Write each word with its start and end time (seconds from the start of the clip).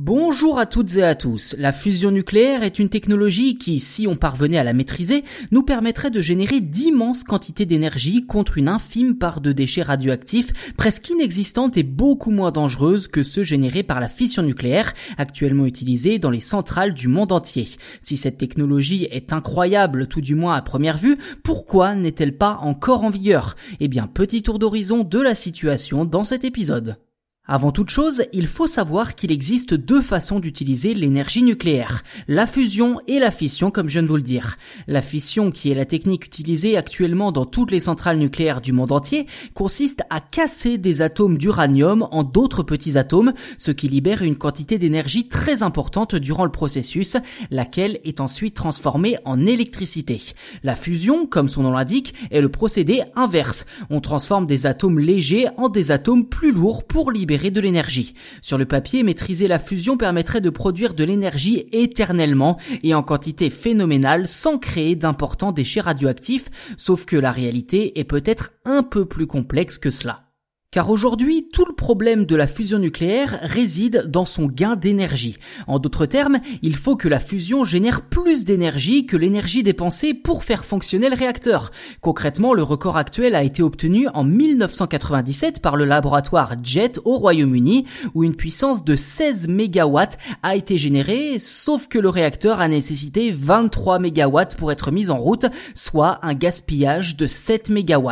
Bonjour 0.00 0.60
à 0.60 0.66
toutes 0.66 0.94
et 0.94 1.02
à 1.02 1.16
tous. 1.16 1.56
La 1.58 1.72
fusion 1.72 2.12
nucléaire 2.12 2.62
est 2.62 2.78
une 2.78 2.88
technologie 2.88 3.58
qui, 3.58 3.80
si 3.80 4.06
on 4.06 4.14
parvenait 4.14 4.56
à 4.56 4.62
la 4.62 4.72
maîtriser, 4.72 5.24
nous 5.50 5.64
permettrait 5.64 6.12
de 6.12 6.20
générer 6.20 6.60
d'immenses 6.60 7.24
quantités 7.24 7.66
d'énergie 7.66 8.24
contre 8.24 8.58
une 8.58 8.68
infime 8.68 9.18
part 9.18 9.40
de 9.40 9.50
déchets 9.50 9.82
radioactifs 9.82 10.72
presque 10.76 11.10
inexistantes 11.10 11.76
et 11.76 11.82
beaucoup 11.82 12.30
moins 12.30 12.52
dangereuses 12.52 13.08
que 13.08 13.24
ceux 13.24 13.42
générés 13.42 13.82
par 13.82 13.98
la 13.98 14.08
fission 14.08 14.44
nucléaire 14.44 14.94
actuellement 15.16 15.66
utilisée 15.66 16.20
dans 16.20 16.30
les 16.30 16.38
centrales 16.38 16.94
du 16.94 17.08
monde 17.08 17.32
entier. 17.32 17.66
Si 18.00 18.16
cette 18.16 18.38
technologie 18.38 19.08
est 19.10 19.32
incroyable 19.32 20.06
tout 20.06 20.20
du 20.20 20.36
moins 20.36 20.54
à 20.54 20.62
première 20.62 20.96
vue, 20.96 21.18
pourquoi 21.42 21.96
n'est-elle 21.96 22.38
pas 22.38 22.60
encore 22.62 23.02
en 23.02 23.10
vigueur? 23.10 23.56
Eh 23.80 23.88
bien, 23.88 24.06
petit 24.06 24.44
tour 24.44 24.60
d'horizon 24.60 25.02
de 25.02 25.20
la 25.20 25.34
situation 25.34 26.04
dans 26.04 26.22
cet 26.22 26.44
épisode. 26.44 26.98
Avant 27.50 27.72
toute 27.72 27.88
chose, 27.88 28.24
il 28.34 28.46
faut 28.46 28.66
savoir 28.66 29.14
qu'il 29.14 29.32
existe 29.32 29.72
deux 29.72 30.02
façons 30.02 30.38
d'utiliser 30.38 30.92
l'énergie 30.92 31.42
nucléaire, 31.42 32.04
la 32.28 32.46
fusion 32.46 33.00
et 33.06 33.18
la 33.18 33.30
fission 33.30 33.70
comme 33.70 33.88
je 33.88 33.94
viens 33.94 34.02
de 34.02 34.08
vous 34.08 34.16
le 34.16 34.22
dire. 34.22 34.58
La 34.86 35.00
fission, 35.00 35.50
qui 35.50 35.70
est 35.70 35.74
la 35.74 35.86
technique 35.86 36.26
utilisée 36.26 36.76
actuellement 36.76 37.32
dans 37.32 37.46
toutes 37.46 37.70
les 37.70 37.80
centrales 37.80 38.18
nucléaires 38.18 38.60
du 38.60 38.74
monde 38.74 38.92
entier, 38.92 39.26
consiste 39.54 40.02
à 40.10 40.20
casser 40.20 40.76
des 40.76 41.00
atomes 41.00 41.38
d'uranium 41.38 42.06
en 42.10 42.22
d'autres 42.22 42.62
petits 42.62 42.98
atomes, 42.98 43.32
ce 43.56 43.70
qui 43.70 43.88
libère 43.88 44.20
une 44.20 44.36
quantité 44.36 44.76
d'énergie 44.76 45.28
très 45.28 45.62
importante 45.62 46.16
durant 46.16 46.44
le 46.44 46.52
processus, 46.52 47.16
laquelle 47.50 47.98
est 48.04 48.20
ensuite 48.20 48.56
transformée 48.56 49.16
en 49.24 49.46
électricité. 49.46 50.20
La 50.64 50.76
fusion, 50.76 51.24
comme 51.24 51.48
son 51.48 51.62
nom 51.62 51.72
l'indique, 51.72 52.12
est 52.30 52.42
le 52.42 52.50
procédé 52.50 53.04
inverse. 53.16 53.64
On 53.88 54.02
transforme 54.02 54.46
des 54.46 54.66
atomes 54.66 54.98
légers 54.98 55.46
en 55.56 55.70
des 55.70 55.92
atomes 55.92 56.26
plus 56.26 56.52
lourds 56.52 56.84
pour 56.84 57.10
libérer 57.10 57.37
Sur 58.42 58.58
le 58.58 58.66
papier, 58.66 59.02
maîtriser 59.02 59.48
la 59.48 59.58
fusion 59.58 59.96
permettrait 59.96 60.40
de 60.40 60.50
produire 60.50 60.94
de 60.94 61.04
l'énergie 61.04 61.66
éternellement 61.72 62.58
et 62.82 62.94
en 62.94 63.02
quantité 63.02 63.50
phénoménale 63.50 64.28
sans 64.28 64.58
créer 64.58 64.96
d'importants 64.96 65.52
déchets 65.52 65.80
radioactifs, 65.80 66.50
sauf 66.76 67.04
que 67.04 67.16
la 67.16 67.32
réalité 67.32 67.98
est 67.98 68.04
peut-être 68.04 68.52
un 68.64 68.82
peu 68.82 69.04
plus 69.04 69.26
complexe 69.26 69.78
que 69.78 69.90
cela. 69.90 70.27
Car 70.70 70.90
aujourd'hui, 70.90 71.48
tout 71.50 71.64
le 71.64 71.74
problème 71.74 72.26
de 72.26 72.36
la 72.36 72.46
fusion 72.46 72.78
nucléaire 72.78 73.38
réside 73.40 74.04
dans 74.06 74.26
son 74.26 74.44
gain 74.44 74.76
d'énergie. 74.76 75.38
En 75.66 75.78
d'autres 75.78 76.04
termes, 76.04 76.40
il 76.60 76.76
faut 76.76 76.94
que 76.94 77.08
la 77.08 77.20
fusion 77.20 77.64
génère 77.64 78.02
plus 78.02 78.44
d'énergie 78.44 79.06
que 79.06 79.16
l'énergie 79.16 79.62
dépensée 79.62 80.12
pour 80.12 80.44
faire 80.44 80.66
fonctionner 80.66 81.08
le 81.08 81.16
réacteur. 81.16 81.70
Concrètement, 82.02 82.52
le 82.52 82.62
record 82.62 82.98
actuel 82.98 83.34
a 83.34 83.44
été 83.44 83.62
obtenu 83.62 84.08
en 84.12 84.24
1997 84.24 85.62
par 85.62 85.74
le 85.74 85.86
laboratoire 85.86 86.54
JET 86.62 87.00
au 87.06 87.16
Royaume-Uni, 87.16 87.86
où 88.12 88.22
une 88.22 88.36
puissance 88.36 88.84
de 88.84 88.94
16 88.94 89.48
MW 89.48 89.98
a 90.42 90.54
été 90.54 90.76
générée, 90.76 91.38
sauf 91.38 91.88
que 91.88 91.98
le 91.98 92.10
réacteur 92.10 92.60
a 92.60 92.68
nécessité 92.68 93.30
23 93.30 94.00
MW 94.00 94.38
pour 94.58 94.70
être 94.70 94.90
mis 94.90 95.08
en 95.08 95.16
route, 95.16 95.46
soit 95.74 96.18
un 96.20 96.34
gaspillage 96.34 97.16
de 97.16 97.26
7 97.26 97.70
MW. 97.70 98.10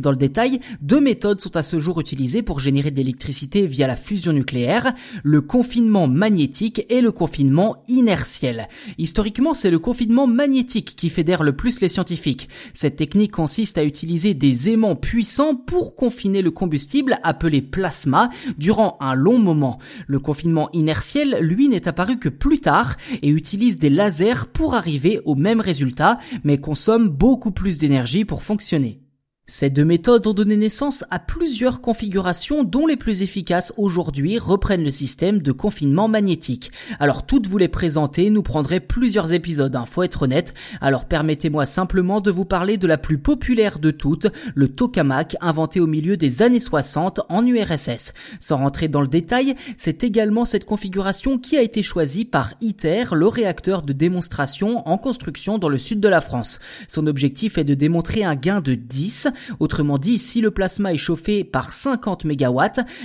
Dans 0.00 0.10
le 0.10 0.18
détail, 0.18 0.60
deux 0.82 1.00
méthodes 1.00 1.40
sont 1.40 1.56
à 1.56 1.62
ce 1.62 1.80
jour 1.80 1.93
utilisé 2.00 2.42
pour 2.42 2.60
générer 2.60 2.90
de 2.90 2.96
l'électricité 2.96 3.66
via 3.66 3.86
la 3.86 3.96
fusion 3.96 4.32
nucléaire, 4.32 4.94
le 5.22 5.40
confinement 5.40 6.08
magnétique 6.08 6.84
et 6.88 7.00
le 7.00 7.12
confinement 7.12 7.82
inertiel. 7.88 8.68
Historiquement, 8.98 9.54
c'est 9.54 9.70
le 9.70 9.78
confinement 9.78 10.26
magnétique 10.26 10.94
qui 10.96 11.10
fédère 11.10 11.42
le 11.42 11.54
plus 11.54 11.80
les 11.80 11.88
scientifiques. 11.88 12.48
Cette 12.72 12.96
technique 12.96 13.32
consiste 13.32 13.78
à 13.78 13.84
utiliser 13.84 14.34
des 14.34 14.70
aimants 14.70 14.96
puissants 14.96 15.54
pour 15.54 15.96
confiner 15.96 16.42
le 16.42 16.50
combustible 16.50 17.18
appelé 17.22 17.62
plasma 17.62 18.30
durant 18.58 18.96
un 19.00 19.14
long 19.14 19.38
moment. 19.38 19.78
Le 20.06 20.18
confinement 20.18 20.70
inertiel, 20.72 21.38
lui, 21.40 21.68
n'est 21.68 21.88
apparu 21.88 22.18
que 22.18 22.28
plus 22.28 22.60
tard 22.60 22.96
et 23.22 23.28
utilise 23.28 23.78
des 23.78 23.90
lasers 23.90 24.46
pour 24.52 24.74
arriver 24.74 25.20
au 25.24 25.34
même 25.34 25.60
résultat, 25.60 26.18
mais 26.42 26.58
consomme 26.58 27.08
beaucoup 27.08 27.50
plus 27.50 27.78
d'énergie 27.78 28.24
pour 28.24 28.42
fonctionner. 28.42 29.03
Ces 29.46 29.68
deux 29.68 29.84
méthodes 29.84 30.26
ont 30.26 30.32
donné 30.32 30.56
naissance 30.56 31.04
à 31.10 31.18
plusieurs 31.18 31.82
configurations 31.82 32.64
dont 32.64 32.86
les 32.86 32.96
plus 32.96 33.20
efficaces 33.20 33.74
aujourd'hui 33.76 34.38
reprennent 34.38 34.82
le 34.82 34.90
système 34.90 35.42
de 35.42 35.52
confinement 35.52 36.08
magnétique. 36.08 36.72
Alors 36.98 37.26
toutes 37.26 37.46
vous 37.46 37.58
les 37.58 37.68
présenter 37.68 38.30
nous 38.30 38.42
prendrait 38.42 38.80
plusieurs 38.80 39.34
épisodes, 39.34 39.76
hein, 39.76 39.84
faut 39.84 40.02
être 40.02 40.22
honnête. 40.22 40.54
Alors 40.80 41.04
permettez-moi 41.04 41.66
simplement 41.66 42.22
de 42.22 42.30
vous 42.30 42.46
parler 42.46 42.78
de 42.78 42.86
la 42.86 42.96
plus 42.96 43.18
populaire 43.18 43.80
de 43.80 43.90
toutes, 43.90 44.28
le 44.54 44.68
tokamak 44.68 45.36
inventé 45.42 45.78
au 45.78 45.86
milieu 45.86 46.16
des 46.16 46.40
années 46.40 46.58
60 46.58 47.20
en 47.28 47.46
URSS. 47.46 48.14
Sans 48.40 48.56
rentrer 48.56 48.88
dans 48.88 49.02
le 49.02 49.08
détail, 49.08 49.56
c'est 49.76 50.04
également 50.04 50.46
cette 50.46 50.64
configuration 50.64 51.36
qui 51.36 51.58
a 51.58 51.62
été 51.62 51.82
choisie 51.82 52.24
par 52.24 52.54
ITER, 52.62 53.08
le 53.12 53.28
réacteur 53.28 53.82
de 53.82 53.92
démonstration 53.92 54.88
en 54.88 54.96
construction 54.96 55.58
dans 55.58 55.68
le 55.68 55.76
sud 55.76 56.00
de 56.00 56.08
la 56.08 56.22
France. 56.22 56.60
Son 56.88 57.06
objectif 57.06 57.58
est 57.58 57.64
de 57.64 57.74
démontrer 57.74 58.24
un 58.24 58.36
gain 58.36 58.62
de 58.62 58.74
10 58.74 59.28
Autrement 59.60 59.98
dit, 59.98 60.18
si 60.18 60.40
le 60.40 60.50
plasma 60.50 60.92
est 60.92 60.98
chauffé 60.98 61.44
par 61.44 61.72
50 61.72 62.24
MW, 62.24 62.60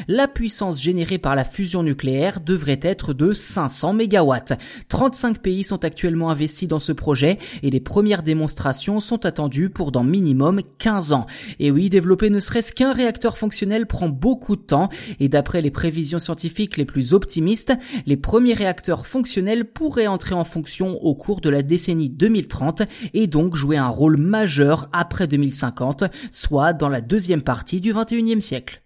la 0.08 0.28
puissance 0.28 0.82
générée 0.82 1.18
par 1.18 1.36
la 1.36 1.44
fusion 1.44 1.84
nucléaire 1.84 2.40
devrait 2.40 2.80
être 2.82 3.14
de 3.14 3.34
500 3.34 3.94
MW. 3.94 4.34
35 4.88 5.40
pays 5.40 5.64
sont 5.64 5.84
actuellement 5.86 6.30
investis 6.30 6.68
dans 6.68 6.80
ce 6.80 6.92
projet 6.92 7.38
et 7.64 7.70
les 7.70 7.80
premières 7.80 8.24
démonstrations 8.24 9.00
sont 9.00 9.26
attendues 9.26 9.70
pour 9.70 9.92
dans 9.92 10.04
minimum 10.04 10.62
15 10.78 11.14
ans. 11.14 11.26
Et 11.60 11.72
oui, 11.72 11.90
développer 11.90 12.30
ne 12.30 12.40
serait-ce 12.40 12.72
qu'un 12.72 12.94
réacteur 12.94 13.38
fonctionnel 13.38 13.86
prend 13.86 14.10
beaucoup 14.10 14.56
de 14.56 14.62
temps 14.62 14.90
et 15.20 15.30
d'après 15.30 15.62
les 15.62 15.72
prévisions 15.72 16.20
scientifiques 16.20 16.78
les 16.78 16.86
plus 16.86 17.14
optimistes, 17.14 17.74
les 18.06 18.18
premiers 18.18 18.54
réacteurs 18.54 19.08
fonctionnels 19.08 19.66
pourraient 19.66 20.08
entrer 20.08 20.36
en 20.36 20.44
fonction 20.44 21.02
au 21.04 21.16
cours 21.16 21.42
de 21.42 21.50
la 21.50 21.62
décennie 21.62 22.10
2030 22.10 22.84
et 23.14 23.28
donc 23.28 23.56
jouer 23.56 23.78
un 23.78 23.88
rôle 23.88 24.18
majeur 24.18 24.90
après 24.94 25.28
2050 25.28 26.04
soit 26.32 26.74
dans 26.74 26.90
la 26.90 27.02
deuxième 27.02 27.42
partie 27.42 27.82
du 27.82 27.94
XXIe 27.94 28.42
siècle. 28.42 28.82